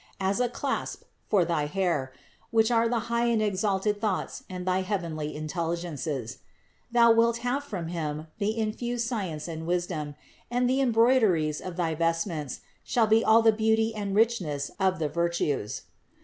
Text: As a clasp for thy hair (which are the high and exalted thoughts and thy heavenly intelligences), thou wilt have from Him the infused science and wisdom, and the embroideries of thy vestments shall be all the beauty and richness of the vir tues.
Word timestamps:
As 0.19 0.39
a 0.39 0.49
clasp 0.49 1.03
for 1.29 1.45
thy 1.45 1.67
hair 1.67 2.11
(which 2.49 2.71
are 2.71 2.89
the 2.89 3.01
high 3.01 3.25
and 3.27 3.39
exalted 3.39 4.01
thoughts 4.01 4.43
and 4.49 4.65
thy 4.65 4.81
heavenly 4.81 5.35
intelligences), 5.35 6.39
thou 6.91 7.11
wilt 7.11 7.37
have 7.45 7.63
from 7.63 7.89
Him 7.89 8.25
the 8.39 8.57
infused 8.57 9.07
science 9.07 9.47
and 9.47 9.67
wisdom, 9.67 10.15
and 10.49 10.67
the 10.67 10.81
embroideries 10.81 11.61
of 11.61 11.75
thy 11.75 11.93
vestments 11.93 12.61
shall 12.83 13.05
be 13.05 13.23
all 13.23 13.43
the 13.43 13.51
beauty 13.51 13.93
and 13.93 14.15
richness 14.15 14.71
of 14.79 14.97
the 14.97 15.07
vir 15.07 15.29
tues. 15.29 15.83